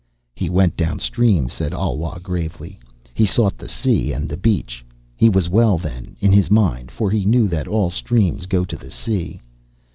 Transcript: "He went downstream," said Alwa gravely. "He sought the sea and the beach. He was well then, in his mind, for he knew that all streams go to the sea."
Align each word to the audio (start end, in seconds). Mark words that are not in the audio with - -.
"He 0.33 0.49
went 0.49 0.75
downstream," 0.75 1.47
said 1.47 1.73
Alwa 1.75 2.19
gravely. 2.19 2.79
"He 3.13 3.27
sought 3.27 3.59
the 3.59 3.69
sea 3.69 4.11
and 4.11 4.27
the 4.27 4.35
beach. 4.35 4.83
He 5.15 5.29
was 5.29 5.47
well 5.47 5.77
then, 5.77 6.15
in 6.19 6.31
his 6.31 6.49
mind, 6.49 6.89
for 6.89 7.11
he 7.11 7.23
knew 7.23 7.47
that 7.49 7.67
all 7.67 7.91
streams 7.91 8.47
go 8.47 8.65
to 8.65 8.77
the 8.77 8.89
sea." 8.89 9.39